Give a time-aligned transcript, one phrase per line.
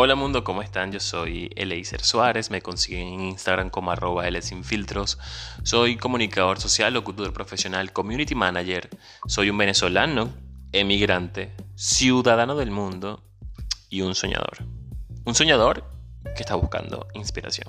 [0.00, 0.92] Hola mundo, ¿cómo están?
[0.92, 4.22] Yo soy Eleiser Suárez, me consiguen en Instagram como arroba
[4.62, 5.18] Filtros.
[5.64, 8.90] Soy comunicador social, locutor profesional, community manager.
[9.26, 10.32] Soy un venezolano,
[10.70, 13.24] emigrante, ciudadano del mundo
[13.88, 14.58] y un soñador.
[15.24, 15.82] Un soñador
[16.36, 17.66] que está buscando inspiración.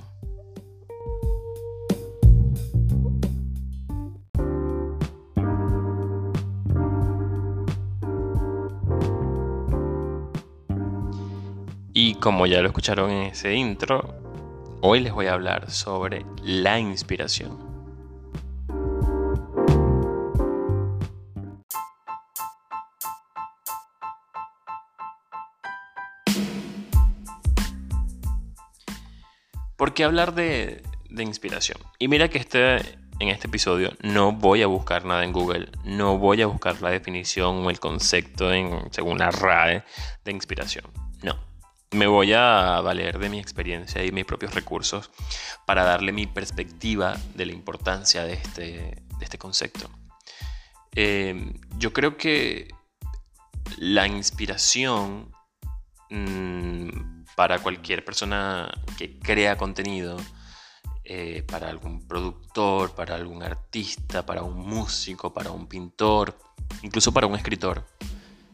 [12.19, 14.13] Como ya lo escucharon en ese intro,
[14.81, 17.69] hoy les voy a hablar sobre la inspiración.
[29.77, 31.79] ¿Por qué hablar de, inspiración?
[31.99, 32.75] Y mira que este,
[33.19, 36.89] en este episodio no voy a buscar nada en Google, no voy a buscar la
[36.89, 39.83] definición o el concepto en, según la RAE
[40.25, 40.83] de inspiración.
[41.23, 41.48] No
[41.91, 45.09] me voy a valer de mi experiencia y mis propios recursos
[45.65, 49.89] para darle mi perspectiva de la importancia de este, este concepto.
[50.95, 52.67] Eh, yo creo que
[53.77, 55.31] la inspiración
[56.09, 60.17] mm, para cualquier persona que crea contenido,
[61.03, 66.37] eh, para algún productor, para algún artista, para un músico, para un pintor,
[66.83, 67.87] incluso para un escritor,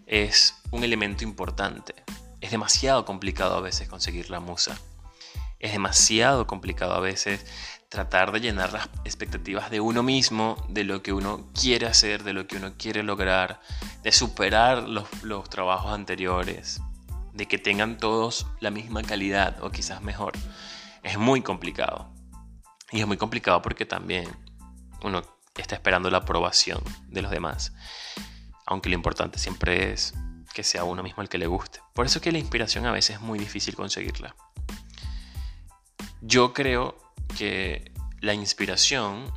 [0.05, 2.05] es un elemento importante
[2.45, 4.77] es demasiado complicado a veces conseguir la musa.
[5.59, 7.43] Es demasiado complicado a veces
[7.89, 12.33] tratar de llenar las expectativas de uno mismo, de lo que uno quiere hacer, de
[12.33, 13.61] lo que uno quiere lograr,
[14.03, 16.81] de superar los, trabajos anteriores,
[17.33, 20.33] de que tengan todos la misma calidad o quizás mejor.
[21.02, 22.13] Es muy complicado.
[22.91, 24.30] Y es muy complicado porque también
[25.02, 25.23] uno
[25.55, 27.73] está esperando la aprobación de los demás.
[28.67, 30.13] Aunque lo importante siempre es
[30.56, 31.81] que sea uno mismo el que le guste.
[31.94, 34.36] Por eso es que la inspiración a veces es muy difícil conseguirla.
[36.22, 36.98] Yo creo
[37.38, 39.32] que la inspiración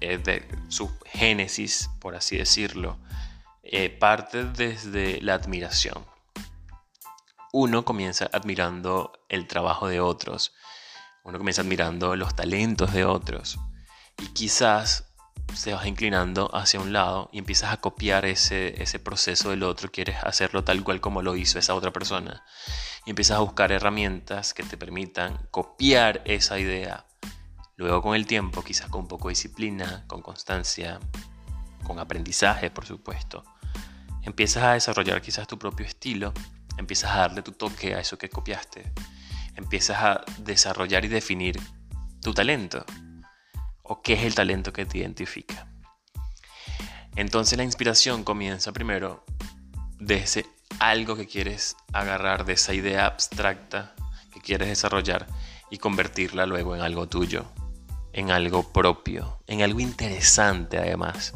[0.00, 2.98] es de su génesis, por así decirlo,
[3.62, 6.06] eh, parte desde la admiración.
[7.52, 10.54] Uno comienza admirando el trabajo de otros,
[11.24, 13.58] uno comienza admirando los talentos de otros
[14.16, 15.07] y quizás
[15.54, 19.90] se vas inclinando hacia un lado y empiezas a copiar ese, ese proceso del otro,
[19.90, 22.44] quieres hacerlo tal cual como lo hizo esa otra persona.
[23.06, 27.06] Y empiezas a buscar herramientas que te permitan copiar esa idea.
[27.76, 30.98] Luego con el tiempo, quizás con un poco de disciplina, con constancia,
[31.84, 33.44] con aprendizaje, por supuesto,
[34.22, 36.32] empiezas a desarrollar quizás tu propio estilo,
[36.76, 38.92] empiezas a darle tu toque a eso que copiaste,
[39.54, 41.60] empiezas a desarrollar y definir
[42.20, 42.84] tu talento
[43.88, 45.66] o qué es el talento que te identifica.
[47.16, 49.24] Entonces la inspiración comienza primero
[49.98, 50.46] de ese
[50.78, 53.94] algo que quieres agarrar, de esa idea abstracta
[54.32, 55.26] que quieres desarrollar
[55.70, 57.46] y convertirla luego en algo tuyo,
[58.12, 61.34] en algo propio, en algo interesante además.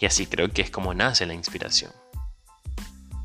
[0.00, 1.92] Y así creo que es como nace la inspiración.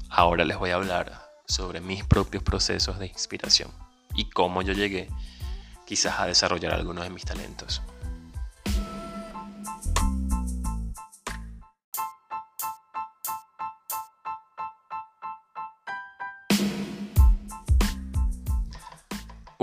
[0.10, 3.72] Ahora les voy a hablar sobre mis propios procesos de inspiración
[4.14, 5.10] y cómo yo llegué
[5.86, 7.82] quizás a desarrollar algunos de mis talentos.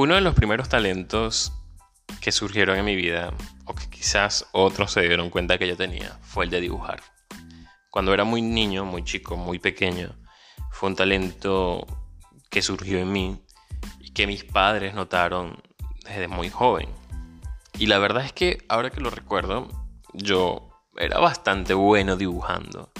[0.03, 1.53] Uno de los primeros talentos
[2.21, 3.33] que surgieron en mi vida,
[3.67, 7.01] o que quizás otros se dieron cuenta que yo tenía, fue el de dibujar.
[7.89, 10.13] Cuando era muy niño, muy chico, muy pequeño,
[10.73, 11.87] fue un talento
[12.51, 13.41] que surgió en mí
[14.01, 15.63] y que mis padres notaron
[16.03, 16.89] desde muy joven.
[17.79, 19.69] Y la verdad es que ahora que lo recuerdo,
[20.15, 22.91] yo era bastante bueno dibujando.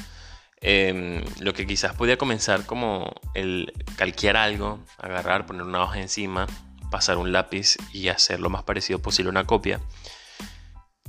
[0.61, 6.47] Em, lo que quizás podía comenzar como el calquear algo, agarrar, poner una hoja encima,
[6.93, 9.81] pasar un lápiz y hacer lo más parecido posible una copia,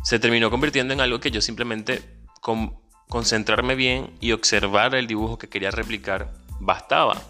[0.03, 2.01] se terminó convirtiendo en algo que yo simplemente
[2.41, 2.75] con
[3.09, 7.21] concentrarme bien y observar el dibujo que quería replicar bastaba.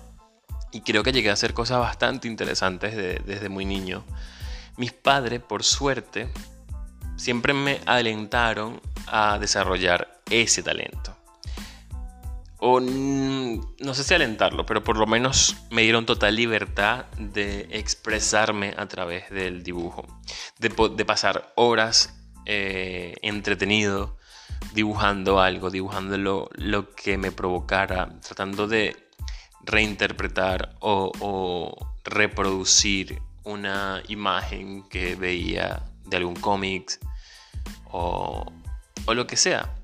[0.71, 4.03] Y creo que llegué a hacer cosas bastante interesantes desde muy niño.
[4.77, 6.29] Mis padres, por suerte,
[7.17, 11.22] siempre me alentaron a desarrollar ese talento
[12.65, 18.74] o no sé si alentarlo, pero por lo menos me dieron total libertad de expresarme
[18.77, 20.06] a través del dibujo,
[20.60, 20.69] de,
[21.04, 24.18] pasar horas eh, entretenido
[24.74, 28.95] dibujando algo, dibujando lo, que me provocara, tratando de
[29.65, 31.75] reinterpretar o,
[32.06, 36.98] reproducir una imagen que veía de algún cómic
[37.92, 38.45] o,
[39.06, 39.75] o lo que sea.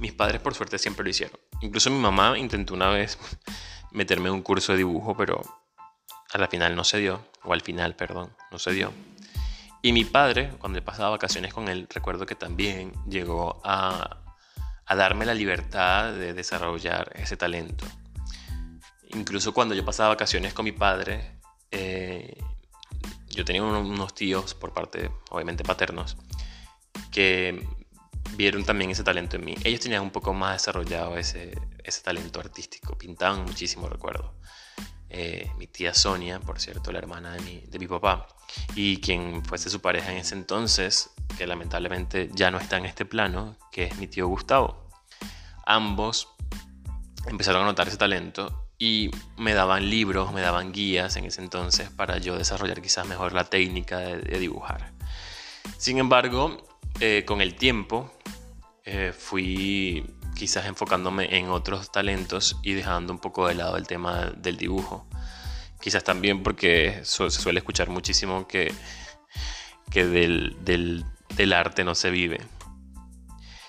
[0.00, 1.41] Mis padres por suerte siempre lo hicieron.
[1.62, 3.18] Incluso mi mamá intentó una vez
[3.92, 5.40] meterme en un curso de dibujo, pero
[6.32, 8.92] a la final no se dio, o al final, perdón, no se dio.
[9.80, 14.18] Y mi padre, cuando le pasaba vacaciones con él, recuerdo que también llegó a,
[14.86, 17.84] a darme la libertad de desarrollar ese talento.
[19.14, 22.36] Incluso cuando yo pasaba vacaciones con mi padre, eh,
[23.28, 26.16] yo tenía unos tíos por parte, obviamente, paternos,
[27.10, 27.66] que
[28.36, 29.54] vieron también ese talento en mí.
[29.64, 31.52] Ellos tenían un poco más desarrollado ese,
[31.82, 34.34] ese talento artístico, pintaban muchísimo, recuerdo.
[35.14, 38.26] Eh, mi tía Sonia, por cierto, la hermana de mi, de mi papá,
[38.74, 43.04] y quien fuese su pareja en ese entonces, que lamentablemente ya no está en este
[43.04, 44.88] plano, que es mi tío Gustavo.
[45.66, 46.28] Ambos
[47.26, 51.90] empezaron a notar ese talento y me daban libros, me daban guías en ese entonces
[51.90, 54.92] para yo desarrollar quizás mejor la técnica de, dibujar.
[55.76, 56.56] Sin embargo,
[57.00, 58.10] eh, con el tiempo
[58.84, 64.32] eh, fui quizás enfocándome en otros talentos y dejando un poco de lado el tema
[64.36, 65.06] del dibujo.
[65.80, 68.72] Quizás también porque se suele escuchar muchísimo que,
[69.90, 72.40] que del, del, arte no se vive.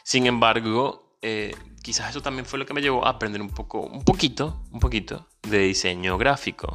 [0.04, 3.82] Sin embargo, eh, quizás eso también fue lo que me llevó a aprender un poco,
[3.82, 6.72] un poquito, un poquito de diseño gráfico.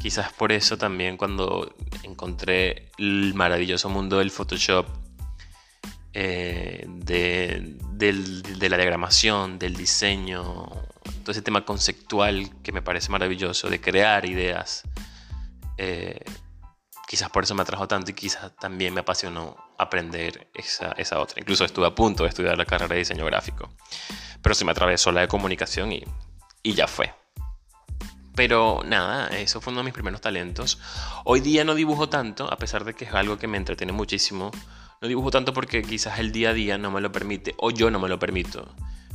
[0.00, 1.74] Quizás por eso también cuando
[2.04, 4.86] encontré el maravilloso mundo del Photoshop
[6.12, 7.76] eh, de,
[8.68, 10.42] la diagramación, del diseño,
[11.22, 14.82] todo ese tema conceptual que me parece maravilloso, de crear ideas.
[15.76, 16.24] Eh,
[17.06, 21.40] quizás por eso me atrajo tanto y quizás también me apasionó aprender esa, esa, otra.
[21.40, 23.70] Incluso estuve a punto de estudiar la carrera de diseño gráfico,
[24.42, 26.04] pero se me atravesó la de comunicación y,
[26.62, 27.14] y ya fue.
[28.34, 30.78] Pero nada, eso fue uno de mis primeros talentos.
[31.24, 34.50] Hoy día no dibujo tanto, a pesar de que es algo que me entretiene muchísimo.
[35.00, 37.90] No dibujo tanto porque quizás el día a día no me lo permite o yo
[37.90, 38.74] no me lo permito.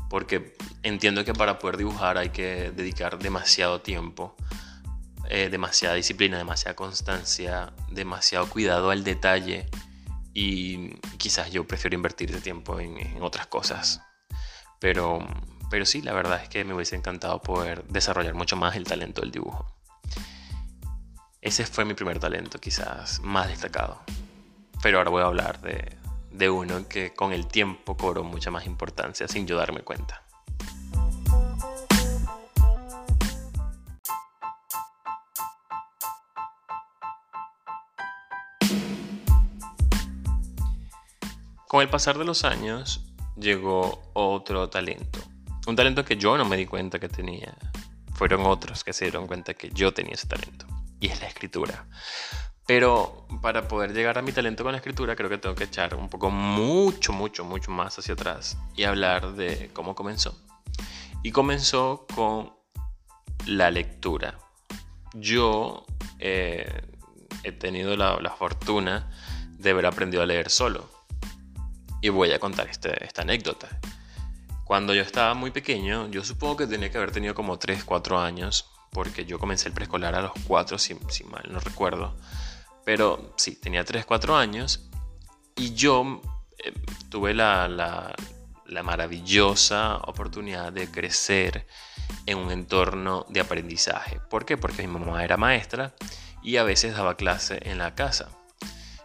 [0.09, 4.35] Porque entiendo que para poder dibujar hay que dedicar demasiado tiempo,
[5.29, 9.69] eh, demasiada disciplina, demasiada constancia, demasiado cuidado al detalle.
[10.33, 14.01] Y quizás yo prefiero invertir ese tiempo en, en otras cosas.
[14.79, 15.19] Pero,
[15.69, 19.21] pero sí, la verdad es que me hubiese encantado poder desarrollar mucho más el talento
[19.21, 19.71] del dibujo.
[21.41, 24.03] Ese fue mi primer talento, quizás más destacado.
[24.81, 25.97] Pero ahora voy a hablar de,
[26.31, 30.21] de uno que con el tiempo cobró mucha más importancia sin yo darme cuenta.
[41.67, 43.01] Con el pasar de los años
[43.35, 45.19] llegó otro talento.
[45.67, 47.53] Un talento que yo no me di cuenta que tenía.
[48.13, 50.65] Fueron otros que se dieron cuenta que yo tenía ese talento.
[50.99, 51.85] Y es la escritura.
[52.67, 55.95] Pero para poder llegar a mi talento con la escritura, creo que tengo que echar
[55.95, 60.35] un poco mucho, mucho, mucho más hacia atrás y hablar de cómo comenzó.
[61.21, 62.53] Y comenzó con
[63.45, 64.39] la lectura.
[65.13, 65.85] Yo
[66.19, 66.81] eh,
[67.43, 69.11] he tenido la, fortuna
[69.59, 70.89] de haber aprendido a leer solo.
[72.01, 73.79] Y voy a contar este, esta anécdota.
[74.63, 78.19] Cuando yo estaba muy pequeño, yo supongo que tenía que haber tenido como 3, 4
[78.19, 82.15] años, porque yo comencé el preescolar a los 4, si, si mal no recuerdo.
[82.85, 84.87] Pero sí, tenía 3, 4 años
[85.55, 86.21] y yo
[86.59, 86.71] eh,
[87.09, 88.15] tuve la, la,
[88.83, 91.65] maravillosa oportunidad de crecer
[92.25, 94.19] en un entorno de aprendizaje.
[94.29, 94.57] ¿Por qué?
[94.57, 95.95] Porque mi mamá era maestra
[96.43, 98.29] y a veces daba clase en la casa.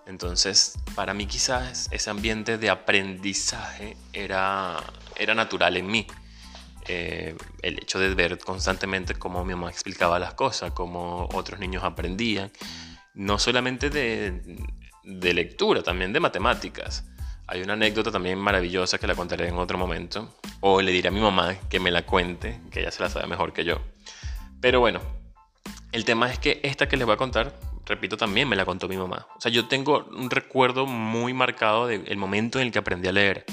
[0.06, 4.82] Entonces, para mí quizás ese ambiente de aprendizaje era,
[5.16, 6.06] era natural en mí.
[6.88, 11.84] Eh, el hecho de ver constantemente cómo mi mamá explicaba las cosas, cómo otros niños
[11.84, 12.50] aprendían,
[13.14, 17.04] no solamente de, lectura, también de matemáticas.
[17.46, 21.12] Hay una anécdota también maravillosa que la contaré en otro momento, o le diré a
[21.12, 23.80] mi mamá que me la cuente, que ella se la sabe mejor que yo.
[24.60, 25.00] Pero bueno,
[25.90, 28.86] el tema es que esta que les voy a contar, repito, también me la contó
[28.88, 29.26] mi mamá.
[29.36, 33.12] O sea, yo tengo un recuerdo muy marcado del momento en el que aprendí a
[33.12, 33.44] leer,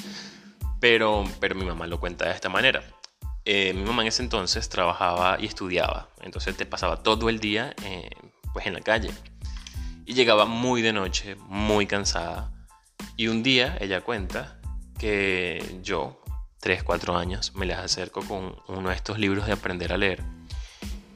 [0.80, 2.84] pero, pero mi mamá lo cuenta de esta manera.
[3.46, 7.74] Eh, mi mamá en ese entonces trabajaba y estudiaba, entonces te pasaba todo el día
[7.86, 8.10] eh,
[8.52, 9.10] pues en la calle
[10.08, 12.52] y llegaba muy de noche, muy cansada.
[13.18, 14.60] Y un día ella cuenta
[14.98, 16.24] que yo,
[16.62, 20.24] 3, 4 años, me les acerco con uno de estos libros de aprender a leer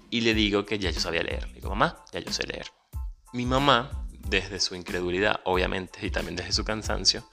[0.09, 1.47] y le digo que ya yo sabía leer.
[1.47, 2.67] Le digo, mamá, ya yo sé leer.
[3.31, 7.23] Mi mamá, desde su incredulidad, obviamente, y también desde su cansancio,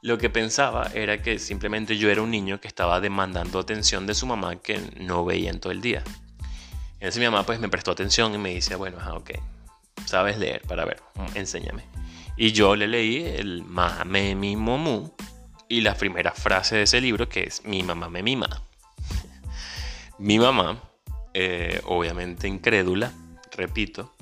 [0.00, 4.14] lo que pensaba era que simplemente yo era un niño que estaba demandando atención de
[4.14, 6.02] su mamá que no veía en todo el día.
[6.94, 9.32] Entonces mi mamá pues me prestó atención y me dice, bueno, ok,
[10.06, 11.02] sabes leer, para ver,
[11.34, 11.84] enséñame.
[12.36, 15.10] Y yo le leí el Mame mi momu
[15.68, 18.62] y la primera frase de ese libro que es mi mamá me mima.
[20.18, 20.82] mi mamá,
[21.34, 23.12] eh, obviamente incrédula,
[23.52, 24.14] repito,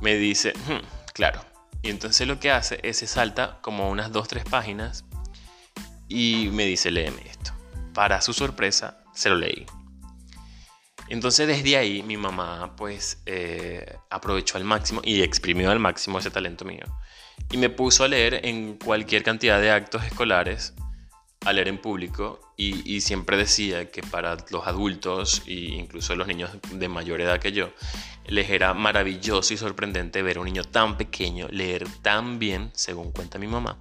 [0.00, 1.44] me dice, "Hmm, claro.
[1.82, 5.04] Y entonces lo que hace es se salta como unas 2-3 páginas
[6.08, 7.52] y me dice, léeme esto.
[7.94, 9.66] Para su sorpresa, se lo leí.
[11.08, 16.30] Entonces desde ahí mi mamá pues eh, aprovechó al máximo y exprimió al máximo ese
[16.30, 16.84] talento mío.
[17.50, 20.74] Y me puso a leer en cualquier cantidad de actos escolares,
[21.44, 26.50] a leer en público y, siempre decía que para los adultos e incluso los niños
[26.72, 27.70] de mayor edad que yo,
[28.26, 33.12] les era maravilloso y sorprendente ver a un niño tan pequeño leer tan bien, según
[33.12, 33.78] cuenta mi mamá,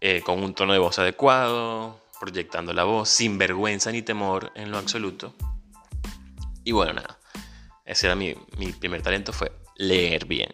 [0.00, 4.70] eh, con un tono de voz adecuado, proyectando la voz, sin vergüenza ni temor en
[4.70, 5.34] lo absoluto.
[6.64, 7.18] Y bueno, nada,
[7.84, 10.50] ese era mi, mi primer talento, fue leer bien.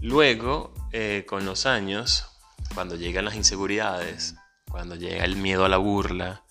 [0.00, 2.26] Luego, eh, con los años,
[2.74, 4.36] cuando llegan las inseguridades,
[4.70, 6.44] cuando llega el miedo a la burla,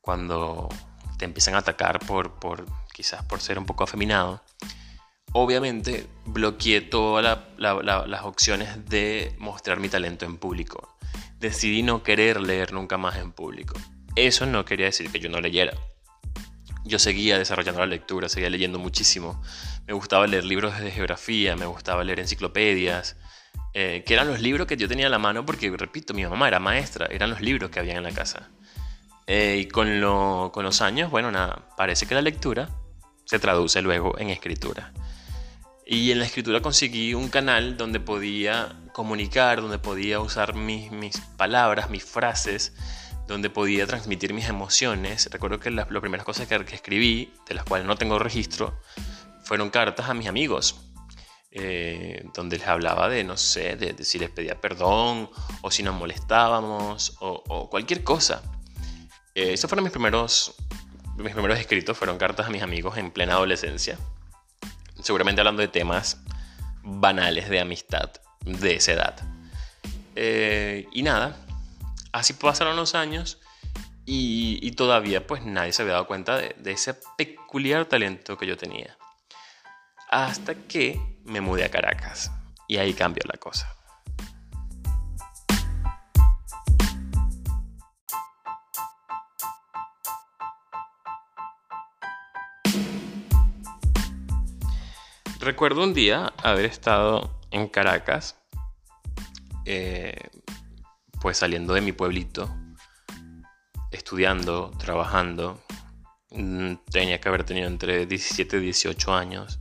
[0.00, 0.68] cuando
[1.18, 4.42] te empiezan a atacar por, por quizás por ser un poco afeminado,
[5.32, 10.96] obviamente bloqueé todas las opciones de mostrar mi talento en público.
[11.38, 13.78] Decidí no querer leer nunca más en público.
[14.16, 15.72] Eso no quería decir que yo no leyera.
[16.86, 19.42] Yo seguía desarrollando la lectura, seguía leyendo muchísimo.
[19.86, 23.16] Me gustaba leer libros de geografía, me gustaba leer enciclopedias,
[23.74, 26.48] eh, que eran los libros que yo tenía a la mano porque, repito, mi mamá
[26.48, 28.48] era maestra, eran los libros que había en la casa.
[29.26, 29.88] Eh, y con,
[30.52, 32.70] con los años, bueno, nada, parece que la lectura
[33.24, 34.92] se traduce luego en escritura.
[35.84, 41.18] Y en la escritura conseguí un canal donde podía comunicar, donde podía usar mis, mis
[41.36, 42.72] palabras, mis frases,
[43.26, 45.28] donde podía transmitir mis emociones.
[45.30, 48.78] Recuerdo que las, primeras cosas que, escribí, de las cuales no tengo registro,
[49.44, 50.76] fueron cartas a mis amigos,
[51.50, 55.30] eh, donde les hablaba de, no sé, de, si les pedía perdón,
[55.62, 58.42] o si nos molestábamos, o, cualquier cosa.
[59.34, 60.54] Eh, esos fueron mis primeros,
[61.16, 63.98] mis primeros escritos, fueron cartas a mis amigos en plena adolescencia
[65.02, 66.20] seguramente hablando de temas
[66.82, 68.10] banales de amistad
[68.44, 69.16] de esa edad.
[70.14, 71.36] Eh, y nada,
[72.16, 73.38] así pasaron los años
[74.06, 78.96] y, todavía pues nadie se había dado cuenta de, ese peculiar talento que yo tenía.
[80.10, 82.30] Hasta que me mudé a Caracas
[82.68, 83.70] y ahí cambió la cosa.
[95.40, 98.36] Recuerdo un día haber estado en Caracas,
[99.64, 100.30] eh,
[101.26, 102.48] pues saliendo de mi pueblito,
[103.90, 105.60] estudiando, trabajando.
[106.30, 109.58] Mm, tenía que haber tenido entre 17 y 18 años.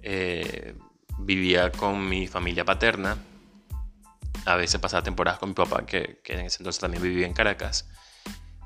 [0.00, 0.76] Eh,
[1.18, 3.18] vivía con mi familia paterna.
[4.46, 7.32] A veces pasaba temporadas con mi papá, que, que en ese entonces también vivía en
[7.32, 7.88] Caracas.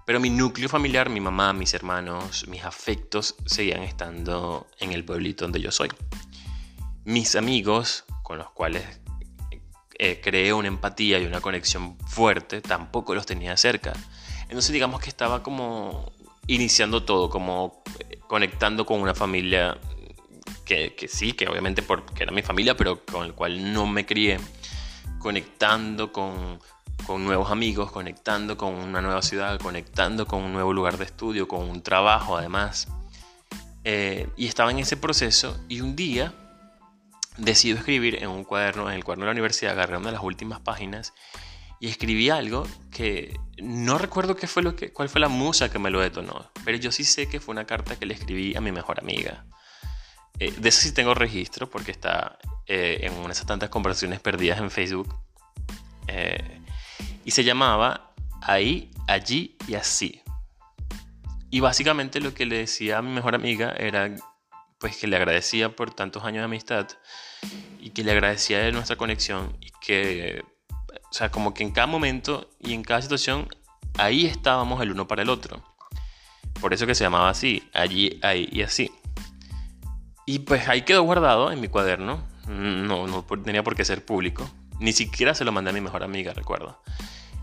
[0.05, 5.47] Pero mi núcleo familiar, mi mamá, mis hermanos, mis afectos seguían estando en el pueblito
[5.47, 5.89] donde yo soy.
[7.07, 9.02] Mis amigos, con los cuales
[10.05, 13.93] eh, creé una empatía y una conexión fuerte, tampoco los tenía cerca.
[14.49, 16.11] Entonces digamos que estaba como
[16.49, 19.79] iniciando todo, como eh, conectando con una familia
[20.65, 24.41] que, sí, que obviamente porque era mi familia, pero con el cual no me crié,
[25.21, 26.59] conectando con
[27.07, 31.47] con nuevos amigos, conectando con una nueva ciudad, conectando con un nuevo lugar de estudio,
[31.47, 32.89] con un trabajo además.
[33.85, 36.33] Eh, y estaba en ese proceso y un día
[37.37, 40.23] decido escribir en un cuaderno, en el cuaderno de la universidad, agarré una de las
[40.23, 41.13] últimas páginas
[41.81, 45.79] y escribí algo que no recuerdo qué fue lo que, cuál fue la musa que
[45.79, 48.61] me lo detonó, pero yo sí sé que fue una carta que le escribí a
[48.61, 49.45] mi mejor amiga.
[50.39, 54.21] Eh, de eso sí tengo registro porque está eh, en una de esas tantas conversaciones
[54.21, 55.15] perdidas en Facebook
[57.25, 58.13] y se llamaba
[58.43, 60.21] Ahí, Allí y Así.
[61.51, 64.15] Y básicamente lo que le decía a mi mejor amiga era
[64.83, 66.89] pues que le agradecía por tantos años de amistad
[67.79, 70.45] y que le agradecía de nuestra conexión y que,
[71.09, 73.47] o sea, como que en cada momento y en cada situación,
[73.97, 75.63] ahí estábamos el uno para el otro.
[76.61, 78.91] Por eso que se llamaba así, allí, ahí y así.
[80.27, 84.51] Y pues ahí quedó guardado en mi cuaderno, no, no tenía por qué ser público,
[84.81, 86.83] ni siquiera se lo mandé a mi mejor amiga, recuerdo.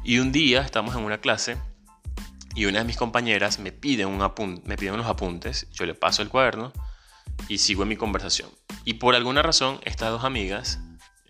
[0.04, 1.56] Y un día estamos en una clase
[2.54, 4.18] y una de mis compañeras me pide, un
[4.66, 6.74] me pide unos apuntes, yo le paso el cuaderno
[7.48, 8.50] y sigo en mi conversación.
[8.86, 10.80] Y por alguna razón, estas dos amigas,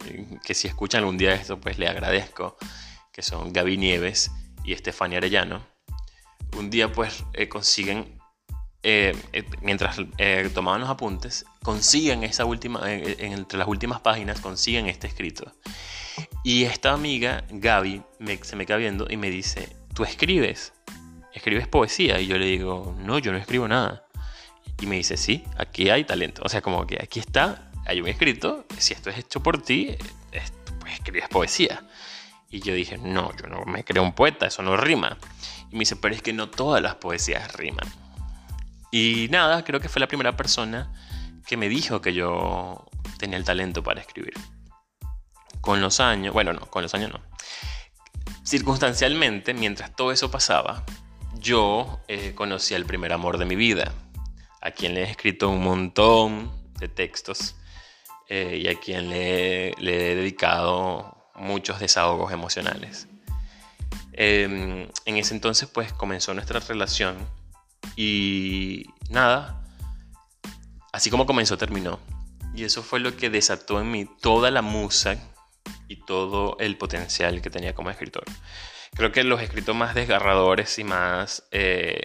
[0.06, 2.58] eh, que si escuchan algún día esto, pues le agradezco,
[3.12, 4.32] que son Gaby Nieves
[4.64, 5.66] y Estefania Arellano,
[6.58, 8.20] un día pues eh, consiguen,
[8.84, 9.16] eh,
[9.62, 9.98] mientras
[10.54, 15.52] tomaban los apuntes, consiguen esa última, entre las últimas páginas, consiguen este escrito.
[16.44, 18.02] Y esta amiga, Gaby,
[18.42, 20.74] se me queda viendo y me dice, ¿tú escribes?
[21.34, 22.20] ¿Escribes poesía?
[22.20, 24.06] Y yo le digo, no, yo no escribo nada.
[24.80, 26.42] Y me dice, sí, aquí hay talento.
[26.46, 29.96] O sea, como que aquí está, hay un escrito, si esto es hecho por ti,
[30.80, 31.84] pues escribes poesía.
[32.50, 35.18] Y yo dije, no, yo no me creo un poeta, eso no rima.
[35.70, 37.88] Y me dice, pero es que no todas las poesías riman.
[38.92, 40.92] Y nada, creo que fue la primera persona
[41.46, 42.86] que me dijo que yo
[43.18, 44.34] tenía el talento para escribir.
[45.62, 47.22] Con los años, bueno, no, con los años no.
[48.44, 50.84] Circunstancialmente, mientras todo eso pasaba,
[51.40, 53.92] yo eh, conocí al primer amor de mi vida,
[54.62, 57.56] a quien le he escrito un montón de textos
[58.28, 63.08] eh, y a quien le, he dedicado muchos desahogos emocionales.
[64.14, 67.18] Em, en ese entonces pues comenzó nuestra relación
[67.96, 69.64] y nada,
[70.92, 72.00] así como comenzó terminó.
[72.54, 75.18] Y eso fue lo que desató en mí toda la musa
[75.88, 78.26] y todo el potencial que tenía como escritor.
[78.96, 82.02] Creo que los escritos más desgarradores y más eh,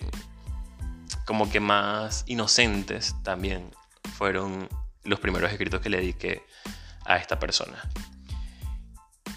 [1.25, 3.71] como que más inocentes también
[4.17, 4.69] fueron
[5.05, 6.43] los primeros escritos que le dediqué
[7.05, 7.83] a esta persona.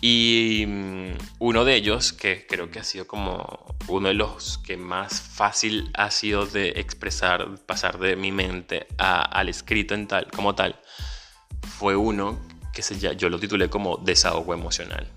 [0.02, 4.78] Y mm, uno de ellos, que creo que ha sido como uno de los que
[4.78, 10.54] más fácil ha sido de expresar, pasar de mi mente al escrito en tal, como
[10.56, 10.80] tal,
[11.80, 12.40] fue uno
[12.74, 15.08] que se, yo lo titulé como desahogo emocional,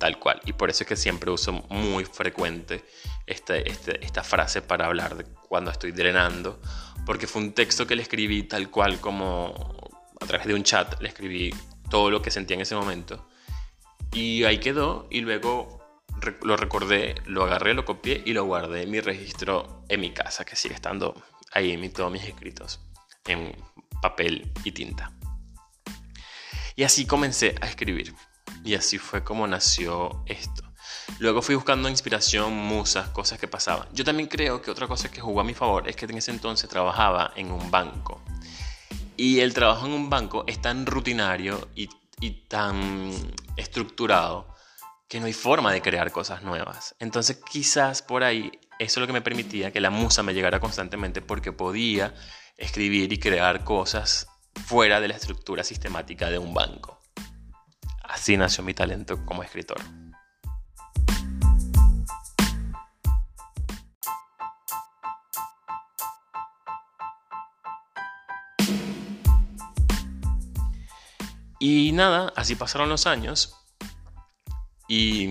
[0.00, 0.40] tal cual.
[0.46, 2.84] Y por eso es que siempre uso muy frecuente
[3.26, 6.60] este, este, esta frase para hablar de cuando estoy drenando,
[7.06, 9.76] porque fue un texto que le escribí tal cual como
[10.20, 11.54] a través de un chat, le escribí
[11.88, 13.28] todo lo que sentía en ese momento.
[14.12, 15.80] Y ahí quedó y luego
[16.42, 20.44] lo recordé, lo agarré, lo copié y lo guardé en mi registro en mi casa,
[20.44, 21.14] que sigue estando
[21.52, 22.80] ahí en todos mis escritos,
[23.26, 23.54] en
[24.00, 25.12] papel y tinta.
[26.74, 28.14] Y así comencé a escribir.
[28.64, 30.70] Y así fue como nació esto.
[31.18, 33.88] Luego fui buscando inspiración, musas, cosas que pasaban.
[33.92, 36.30] Yo también creo que otra cosa que jugó a mi favor es que en ese
[36.30, 38.22] entonces trabajaba en un banco.
[39.16, 41.88] Y el trabajo en un banco es tan rutinario y,
[42.48, 43.12] tan
[43.56, 44.54] estructurado
[45.08, 46.94] que no hay forma de crear cosas nuevas.
[46.98, 50.60] Entonces quizás por ahí eso es lo que me permitía que la musa me llegara
[50.60, 52.14] constantemente porque podía
[52.56, 54.26] escribir y crear cosas
[54.66, 57.00] fuera de la estructura sistemática de un banco.
[58.10, 59.80] Así nació mi talento como escritor.
[71.60, 73.56] Y nada, así pasaron los años
[74.88, 75.28] y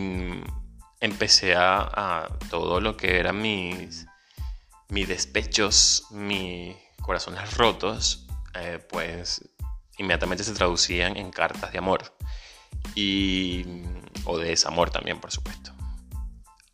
[1.01, 4.05] empecé a, todo lo que eran mis,
[4.87, 9.49] mis despechos, mis corazones rotos, eh, pues
[9.97, 12.15] inmediatamente se traducían en cartas de amor
[12.95, 13.65] y,
[14.25, 15.71] o de desamor también, por supuesto.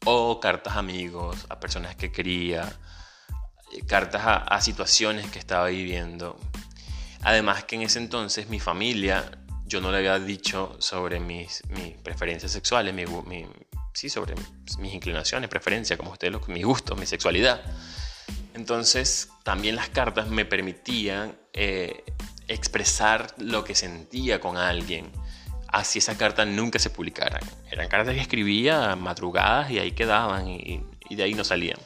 [0.06, 2.72] O cartas a amigos, a personas que quería,
[3.88, 6.39] cartas a situaciones que estaba viviendo.
[7.22, 9.32] Además que en ese entonces mi familia
[9.65, 11.63] yo no le había dicho sobre mis,
[12.04, 13.46] preferencias sexuales, mi,
[13.94, 14.36] sí, sobre
[14.80, 17.62] mis inclinaciones, preferencias, como ustedes, mis gustos, mi sexualidad.
[18.54, 22.04] Entonces, también las cartas me permitían eh,
[22.48, 25.12] expresar lo que sentía con alguien,
[25.76, 27.42] así esa carta nunca se publicaran.
[27.70, 31.80] Eran cartas que escribía madrugadas y ahí quedaban y, y de ahí no salían.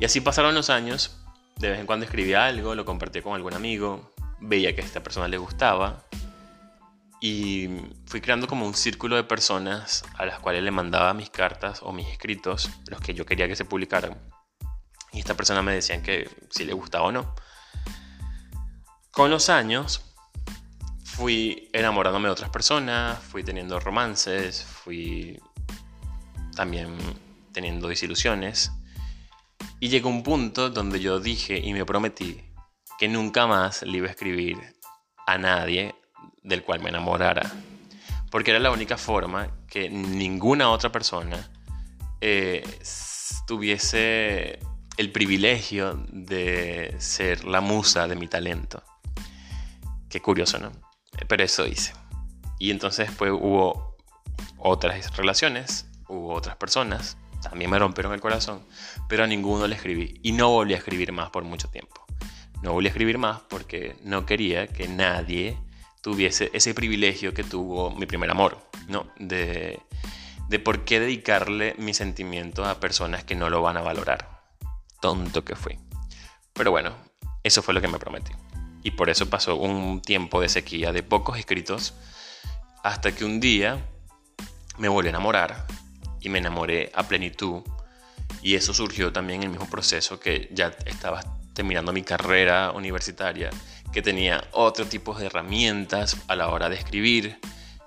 [0.00, 1.18] Y así pasaron los años,
[1.56, 5.02] de vez en cuando escribía algo, lo compartía con algún amigo, veía que a esta
[5.02, 6.04] persona le gustaba,
[7.22, 7.68] y
[8.06, 11.92] fui creando como un círculo de personas a las cuales le mandaba mis cartas o
[11.92, 14.18] mis escritos, los que yo quería que se publicaran.
[15.12, 17.32] Y esta persona me decían que si le gustaba o no.
[19.12, 20.11] Con los años
[21.14, 25.38] fui enamorándome de otras personas, fui teniendo romances, fui
[26.56, 26.96] también
[27.52, 28.72] teniendo desilusiones.
[29.78, 32.40] Y llegó un punto donde yo dije y me prometí
[32.98, 34.58] que nunca más le iba a escribir
[35.26, 35.94] a nadie
[36.42, 37.52] del cual me enamorara.
[38.30, 41.50] Porque era la única forma que ninguna otra persona
[42.22, 42.64] eh,
[43.46, 44.60] tuviese
[44.96, 48.82] el privilegio de ser la musa de mi talento.
[50.08, 50.91] Qué curioso, ¿no?
[51.28, 51.92] Pero eso hice.
[52.58, 53.96] Y entonces después hubo
[54.58, 58.62] otras relaciones, hubo otras personas, también me rompieron el corazón,
[59.08, 60.20] pero a ninguno le escribí.
[60.22, 62.06] Y no volví a escribir más por mucho tiempo.
[62.62, 65.58] No volví a escribir más porque no quería que nadie
[66.00, 69.06] tuviese ese privilegio que tuvo mi primer amor, ¿no?
[69.18, 69.80] De,
[70.48, 74.42] de por qué dedicarle mi sentimiento a personas que no lo van a valorar.
[75.00, 75.78] Tonto que fui.
[76.52, 76.94] Pero bueno,
[77.42, 78.32] eso fue lo que me prometí.
[78.82, 81.94] Y por eso pasó un tiempo de sequía de pocos escritos,
[82.82, 83.78] hasta que un día
[84.78, 85.66] me volví a enamorar
[86.20, 87.62] y me enamoré a plenitud.
[88.42, 91.22] Y eso surgió también en el mismo proceso que ya estaba
[91.54, 93.50] terminando mi carrera universitaria
[93.92, 97.38] que tenía otro tipo de herramientas a la hora de escribir,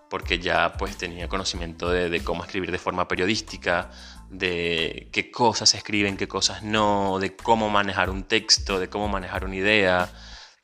[0.09, 3.89] porque ya pues tenía conocimiento de, cómo escribir de forma periodística,
[4.29, 9.07] de qué cosas se escriben, qué cosas no, de cómo manejar un texto, de cómo
[9.07, 10.13] manejar una idea,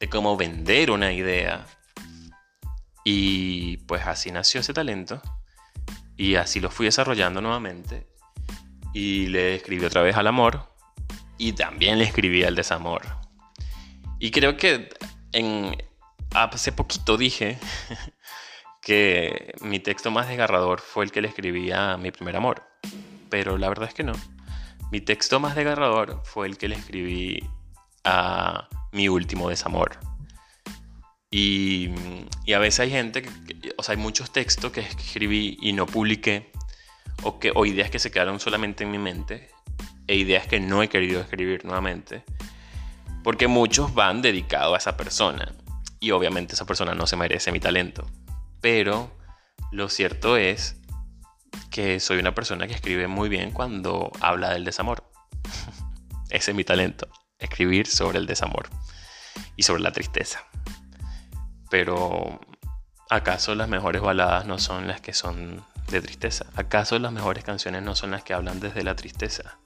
[0.02, 1.66] de cómo vender una idea.
[3.06, 5.22] Y pues así nació ese talento
[6.18, 8.08] y así lo fui desarrollando nuevamente
[8.94, 10.68] y le escribí otra vez al amor
[11.38, 13.04] y también le escribí al desamor.
[14.20, 14.90] Y creo que
[15.34, 15.78] en,
[16.34, 17.60] hace poquito dije
[18.82, 22.64] que mi texto más desgarrador fue el que le escribí a mi primer amor.
[23.30, 24.14] Pero la verdad es que no.
[24.92, 27.48] Mi texto más desgarrador fue el que le escribí
[28.04, 30.00] a mi último desamor.
[31.34, 31.90] Y,
[32.54, 33.24] a veces hay gente,
[33.78, 36.52] o sea, hay muchos textos que escribí y no publiqué,
[37.24, 39.50] o, que, o ideas que se quedaron solamente en mi mente,
[40.08, 42.26] e ideas que no he querido escribir nuevamente,
[43.24, 45.54] porque muchos van dedicados a esa persona,
[46.02, 48.06] y obviamente esa persona no se merece mi talento.
[48.60, 49.10] Pero
[49.72, 50.76] lo cierto es
[51.70, 55.10] que soy una persona que escribe muy bien cuando habla del desamor.
[56.30, 57.08] Ese es mi talento,
[57.40, 58.70] escribir sobre el desamor
[59.56, 60.44] y sobre la tristeza.
[61.70, 62.40] Pero
[63.10, 66.46] ¿acaso las mejores baladas no son las que son de tristeza?
[66.56, 69.58] ¿Acaso las mejores canciones no son las que hablan desde la tristeza?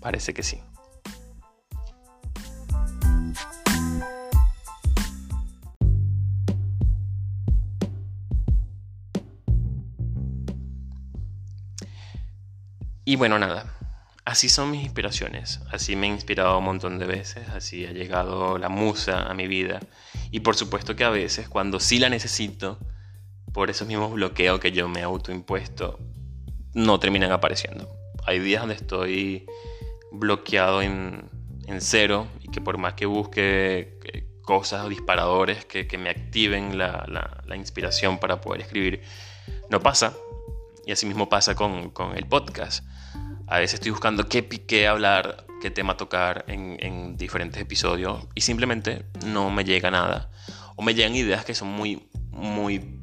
[0.00, 0.62] Parece que sí.
[13.08, 13.75] Y bueno, nada,
[14.26, 18.58] así son mis inspiraciones, así me he inspirado un montón de veces, así ha llegado
[18.58, 19.78] la musa a mi vida.
[20.32, 22.78] Y por supuesto que a veces, cuando sí la necesito,
[23.52, 26.00] por esos mismos bloqueos que yo me autoimpuesto,
[26.74, 27.88] no terminan apareciendo.
[28.26, 29.46] Hay días donde estoy
[30.10, 31.30] bloqueado en,
[31.78, 37.36] cero y que por más que busque eh, cosas o disparadores que, me activen la,
[37.54, 39.02] inspiración para poder escribir,
[39.70, 40.14] no pasa.
[40.84, 42.84] Y así mismo pasa con el podcast
[43.46, 49.06] a veces estoy buscando qué, qué hablar, qué tema tocar en, diferentes episodios y simplemente
[49.24, 50.30] no me llega nada.
[50.76, 53.00] O me llegan ideas que son muy, muy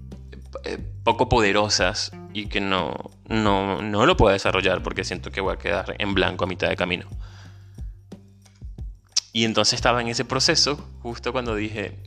[0.66, 5.54] eh, poco poderosas y que no, no, no lo puedo desarrollar porque siento que voy
[5.54, 7.08] a quedar en blanco a mitad de camino.
[9.32, 11.98] Y entonces estaba en ese proceso justo cuando dije,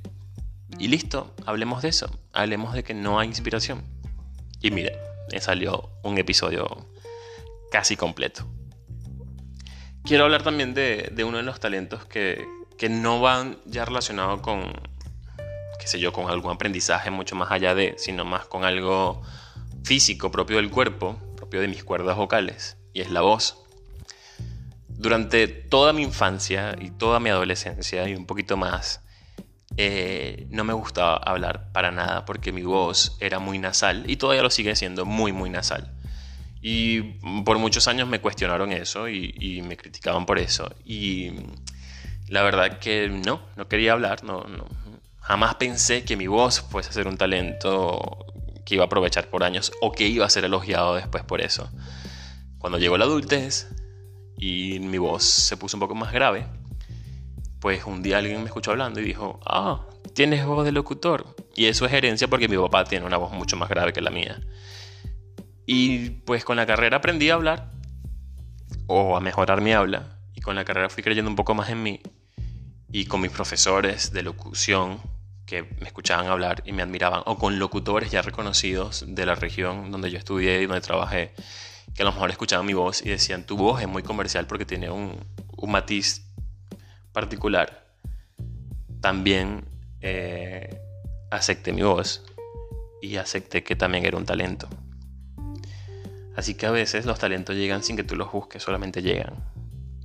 [0.79, 3.83] y listo, hablemos de eso, hablemos de que no hay inspiración.
[4.61, 4.97] Y mire,
[5.33, 6.87] me salió un episodio
[7.77, 8.43] casi completo.
[10.03, 12.43] Quiero hablar también de, uno de los talentos que,
[12.89, 14.63] no van ya relacionados con,
[15.79, 19.21] qué sé yo, con algún aprendizaje mucho más allá de, sino más con algo
[19.85, 23.63] físico propio del cuerpo, propio de mis cuerdas vocales, y es la voz.
[24.89, 29.03] Durante toda mi infancia y toda mi adolescencia y un poquito más,
[29.77, 34.43] eh, no me gustaba hablar para nada porque mi voz era muy nasal y todavía
[34.43, 35.93] lo sigue siendo muy, muy nasal.
[36.69, 37.01] Y
[37.45, 40.69] por muchos años me cuestionaron eso y, me criticaban por eso.
[40.85, 41.31] Y
[42.27, 44.45] la verdad que no, no quería hablar, no.
[45.21, 48.27] Jamás pensé que mi voz fuese a ser un talento
[48.65, 51.71] que iba a aprovechar por años o que iba a ser elogiado después por eso.
[52.59, 53.69] Cuando llegó la adultez
[54.37, 56.49] y mi voz se puso un poco más grave,
[57.61, 61.27] pues un día alguien me escuchó hablando y dijo, ah, tienes voz de locutor.
[61.55, 64.11] Y eso es herencia porque mi papá tiene una voz mucho más grave que la
[64.11, 64.41] mía.
[65.67, 67.73] Y pues con la carrera aprendí a hablar
[68.87, 70.19] o a mejorar mi habla.
[70.35, 72.01] Y con la carrera fui creyendo un poco más en mí.
[72.91, 75.01] Y con mis profesores de locución
[75.45, 77.23] que me escuchaban hablar y me admiraban.
[77.27, 81.33] O con locutores ya reconocidos de la región donde yo estudié y donde trabajé.
[81.95, 84.65] Que a lo mejor escuchaban mi voz y decían, tu voz es muy comercial porque
[84.65, 85.19] tiene un,
[85.57, 86.27] un matiz
[87.13, 87.87] particular.
[89.01, 89.65] También
[90.01, 90.81] eh,
[91.31, 92.23] acepté mi voz
[93.01, 94.69] y acepté que también era un talento.
[96.37, 99.35] Así que a veces los talentos llegan sin que tú los busques, solamente llegan.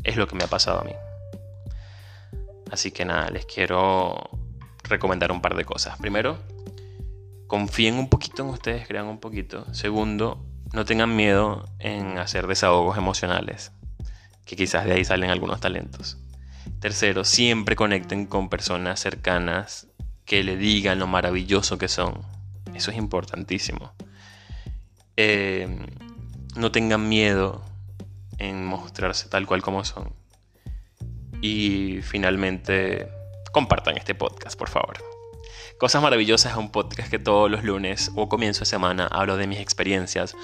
[0.04, 0.94] Es lo que me ha pasado a mí.
[2.72, 4.30] Así que nada, les quiero
[4.84, 5.98] recomendar un par de cosas.
[5.98, 6.40] Primero,
[7.48, 9.72] confíen un poquito en ustedes, crean un poquito.
[9.74, 13.74] Segundo, no tengan miedo en hacer desahogos emocionales,
[14.46, 16.18] que quizás de ahí salen algunos talentos.
[16.80, 19.88] Tercero, siempre conecten con personas cercanas
[20.24, 22.22] que le digan lo maravilloso que son.
[22.74, 23.92] Eso es importantísimo.
[25.18, 25.68] Eh,
[26.56, 27.62] no tengan miedo
[28.38, 30.14] en mostrarse tal cual como son.
[31.42, 33.08] Y finalmente,
[33.52, 34.98] compartan este podcast, por favor.
[35.80, 39.48] Cosas Maravillosas es un podcast que todos los lunes o comienzo de semana hablo de
[39.48, 40.36] mis experiencias.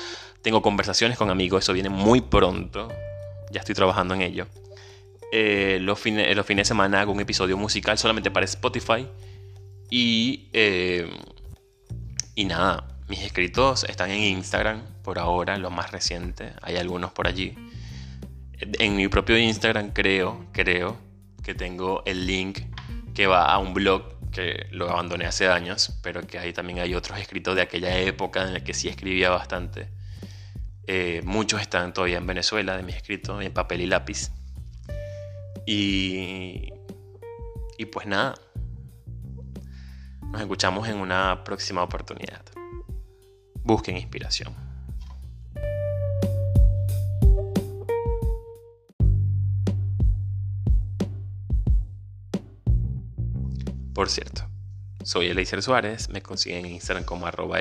[0.42, 2.88] Tengo conversaciones con amigos, eso viene muy pronto.
[3.52, 4.48] Ya estoy trabajando en ello.
[5.32, 9.08] eh, los, fines, los fines de semana hago un episodio musical solamente para Spotify.
[9.90, 11.10] Y, eh,
[12.36, 16.52] y nada, mis escritos están en Instagram por ahora, lo más reciente.
[16.62, 17.56] Hay algunos por allí.
[18.60, 20.98] En mi propio Instagram creo, creo
[21.44, 22.60] que tengo el link
[23.14, 26.94] que va a un blog que lo abandoné hace años, pero que ahí también hay
[26.96, 29.90] otros escritos de aquella época en la que sí escribía bastante.
[30.86, 34.32] Eh, muchos están todavía en Venezuela de mis escritos, en papel y lápiz.
[35.66, 36.74] Y,
[37.78, 38.36] y pues nada,
[40.32, 42.57] nos escuchamos en una próxima oportunidad.
[43.68, 44.56] Busquen inspiración.
[53.94, 54.48] Por cierto,
[55.04, 57.60] soy Eleiser Suárez, me consiguen en Instagram como arroba.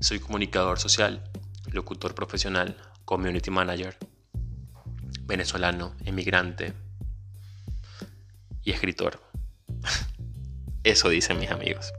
[0.00, 1.24] Soy comunicador social,
[1.72, 2.76] locutor profesional,
[3.06, 3.96] community manager,
[5.22, 6.74] venezolano, emigrante
[8.62, 9.18] y escritor.
[10.84, 11.90] Eso dicen mis amigos.